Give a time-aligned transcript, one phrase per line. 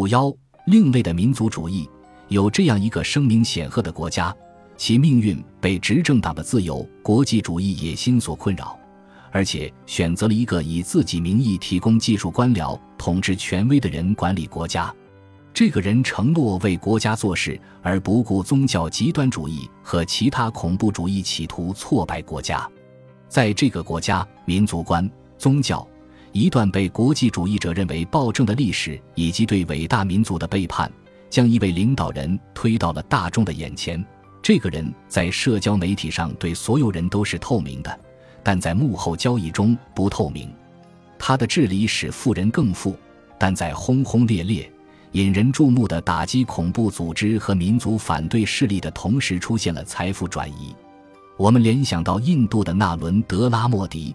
[0.00, 0.34] 五幺
[0.64, 1.86] 另类的民族主义，
[2.28, 4.34] 有这样一个声名显赫的国家，
[4.74, 8.78] 其命运被执政党的自由国际主义野心所困扰，
[9.30, 14.90] 而且选择了一个以自己名义提供技术官僚、统治权威的人管理国家。
[15.52, 22.66] 这个人承诺为国家做事，而不顾宗教极端主义和其他恐怖主义企图挫败国家。
[23.28, 25.06] 在这个国家，民族观、
[25.36, 25.86] 宗教
[26.32, 30.90] 一段被国际主义者认为暴政的历史，以及对伟大民族的背叛，
[31.28, 34.04] 将一位领导人推到了大众的眼前。
[34.42, 38.00] 这个人在社交媒体上对所有人都是透明的，
[38.42, 40.50] 但在幕后交易中不透明。
[41.18, 42.96] 他的治理使富人更富，
[43.38, 44.70] 但在轰轰烈烈。
[45.12, 50.74] 引人注目的打击恐怖组织和民族反对势力的同时，出现了财富转移。
[51.36, 54.14] 我们联想到印度的纳伦德拉莫迪，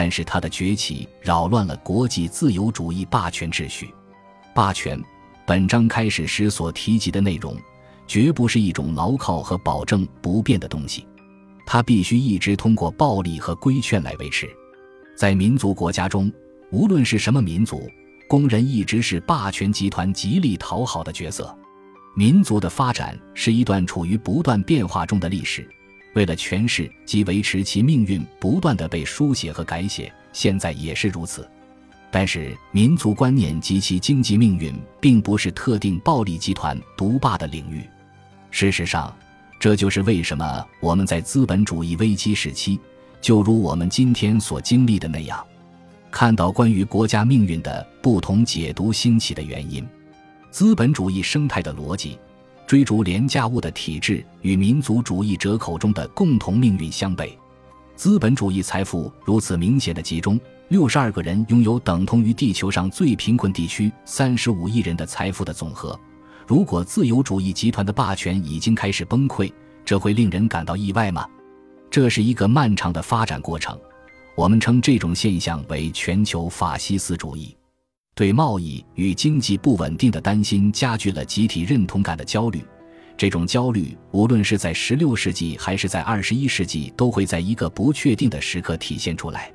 [0.00, 3.92] 但是他的崛起扰乱了国际自由主义霸权秩序。
[4.54, 4.98] 霸权，
[5.46, 7.54] 本章开始时所提及的内容，
[8.06, 11.06] 绝不是一种牢靠和保证不变的东西，
[11.66, 14.48] 它必须一直通过暴力和规劝来维持。
[15.14, 16.32] 在民族国家中，
[16.72, 17.86] 无论是什么民族。
[18.26, 21.54] 工人一直是霸权集团极力讨好的角色。
[22.16, 25.68] 民族的发展是一段处于不断变化中的历史，
[26.14, 31.48] 为了诠释及维持其命运，不断的被书写和改写，现在也是如此。
[32.10, 37.84] 但是，民族观念及其经济命运并不是特定暴力集团独霸的领域。
[38.50, 39.16] 事实上，
[39.60, 42.80] 这就是为什么我们在资本主义危机时期，
[43.20, 45.46] 就如我们今天所经历的那样。
[46.10, 49.86] 看到关于国家命运的不同解读兴起的原因，
[50.50, 52.18] 资本主义生态的逻辑，
[52.70, 57.30] 追逐廉价物的体制与民族主义者口中的共同命运相悖。
[57.96, 65.98] 资本主义财富如此明显的集中，六十二个人拥有等同于地球上最贫困地区三十五亿人的财富的总和。
[66.46, 69.52] 如果自由主义集团的霸权已经开始崩溃，
[69.84, 71.26] 这会令人感到意外吗？
[71.90, 73.76] 这是一个漫长的发展过程。
[74.36, 77.52] 我们称这种现象为全球法西斯主义。
[78.20, 82.62] 对贸易与经济不稳定的担心加剧了集体认同感的焦虑。
[83.16, 89.50] 这种焦虑无论是在16世纪还是在21世纪，都会在一个不确定的时刻体现出来。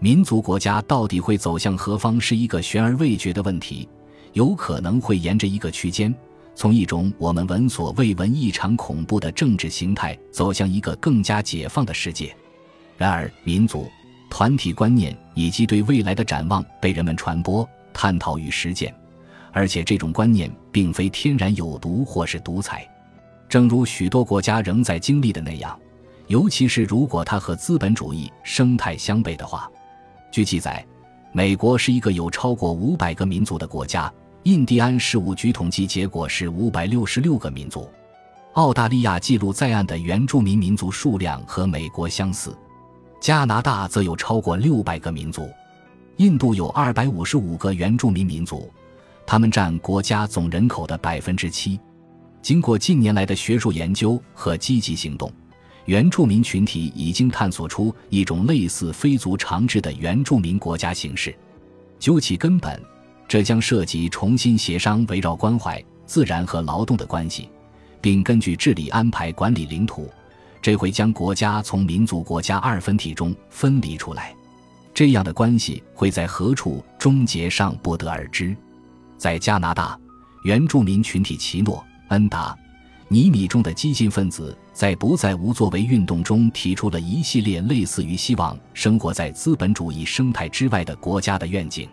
[0.00, 3.86] 民族国家到底会走向何方，是一个悬而未决的问题。
[4.32, 6.14] 有可能会沿着一个区间，
[6.54, 12.34] 从一种我们闻所未闻、异常恐怖的政治形态，走向一个更加解放的世界。
[12.96, 13.86] 然而，民族。
[14.30, 18.94] 团体观念以及对未来的展望被人们传播、探讨与实践，
[19.52, 22.88] 而且这种观念并非天然有毒或是独裁，
[23.48, 25.78] 正如许多国家仍在经历的那样，
[26.26, 29.70] 尤其是如果它和资本主义生态相悖的话。
[30.30, 30.84] 据记载，
[31.32, 34.12] 美国是一个有超过五百个民族的国家，
[34.42, 37.88] 印第安事务局统计结果是五百六十六个民族，
[38.52, 42.56] 澳大利亚记录在案的原住民民族数量和美国相似。
[43.20, 45.50] 加拿大则有超过六百个民族，
[46.18, 48.68] 印度有二百五十五个原住民民族，
[49.24, 51.78] 他们占国家总人口的百分之七。
[52.42, 55.32] 经过近年来的学术研究和积极行动，
[55.84, 61.32] 原住民群体已经探索出一种类似非族长制的原住民国家形式。
[62.00, 62.82] 究其根本，
[63.28, 67.48] 这将涉及重新协商围绕关怀自然和劳动的关系，
[68.00, 70.10] 并根据治理安排管理领土。
[70.60, 74.34] 这会将国家从民族国家二分体中分离出来，
[74.98, 78.56] 这样的关系会在何处终结尚不得而知。
[79.16, 79.96] 在加拿大，
[80.42, 82.58] 原住民群体奇诺、恩达、
[83.06, 91.88] 尼米中的激进分子在不再无作为运动中提出了一系列类似于希望生活在资本主义生态之外的国家的愿景。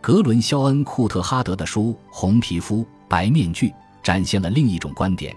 [0.00, 3.68] 格伦·肖恩·库特哈德的书《红皮肤白面具》
[4.02, 5.32] 展现了另一种观点。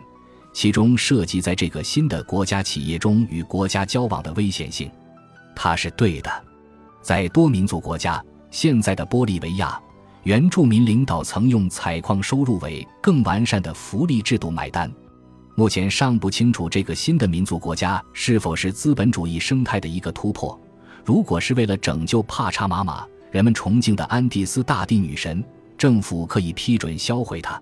[0.56, 4.90] 其中涉及在这个新的国家企业中与国家交往的危险性，
[5.56, 6.45] 它是对的。
[7.06, 9.80] 在多民族国家，现在的玻利维亚，
[10.24, 14.92] 原住民领导层用采矿收入为更完善的福利制度买单。
[15.54, 20.60] 目前尚不清楚这个新的民族国家是否是资本主义生态的一个突破。
[21.04, 25.46] 如果是为了拯救帕查玛玛，人们崇敬的安第斯大地女神，
[25.78, 27.62] 政府可以批准销毁它。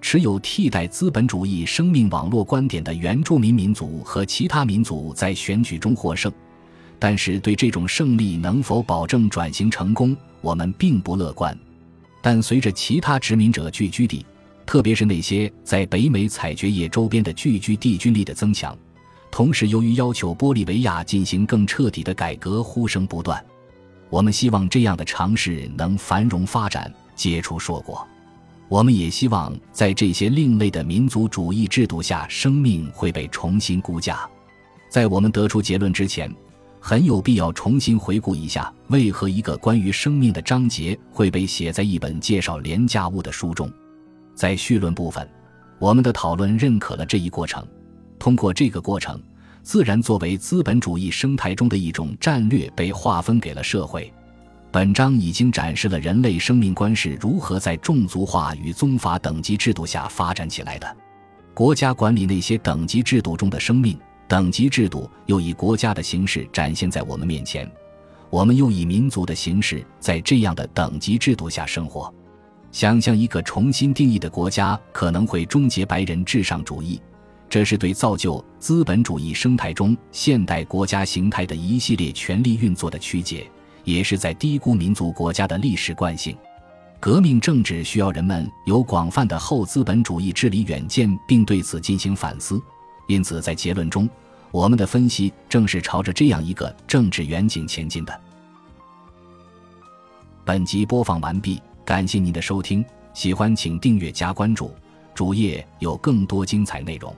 [0.00, 6.32] 持有替代资本主义生命网络观点的原住民民族和其他民族在选举中获胜，
[7.06, 11.56] 但是对这种胜利能否保证转型成功，我们并不乐观。
[12.20, 14.26] 但随着其他殖民者聚居地，
[14.66, 18.76] 特别是那些在北美采掘业周边的聚居地军力的增强，
[19.30, 23.40] 同时由于要求玻利维亚进行更彻底的改革呼声不断，
[24.10, 28.04] 我们希望这样的尝试能繁荣发展，结出硕果。
[28.68, 34.28] 我们也希望在这些另类的民族主义制度下，生命会被重新估价。
[34.88, 36.28] 在我们得出结论之前，
[36.88, 43.68] 很有必要重新回顾一下，为何一个关于生命的章节会被写在一本介绍廉价物的书中。
[44.36, 45.28] 在绪论部分，
[45.80, 47.66] 我们的讨论认可了这一过程。
[48.20, 49.20] 通过这个过程，
[49.64, 54.12] 自然作为资本主义生态中的一种战略被划分给了社会。
[54.70, 60.96] 本章已经展示了人类生命观是如何在种族化与宗法等级制度下发展起来的。
[61.52, 63.98] 国家管理那些等级制度中的生命，
[64.28, 67.70] 等级制度又以国家的形式展现在我们面前。
[68.28, 72.12] 我们又以民族的形式在这样的等级制度下生活。
[72.72, 77.00] 想象一个重新定义的国家可能会终结白人至上主义，
[77.48, 83.50] 这是对造就资本主义生态中现代国家形态的一系列权力运作的曲解。
[83.84, 86.36] 也是在低估民族国家的历史惯性。
[86.98, 92.60] 革命政治需要人们有广泛的后资本主义治理远见，并对此进行反思。
[93.06, 94.08] 因此，在结论中，
[94.50, 98.20] 我们的分析正是朝着这样一个政治远景前进的。
[100.44, 104.70] 本集播放完毕，感谢您的收听，喜欢请订阅加关注，
[105.14, 107.14] 主页有更多精彩内容。